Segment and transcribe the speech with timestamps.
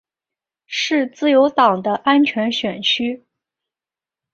[0.65, 3.23] 是自由党的安全选区。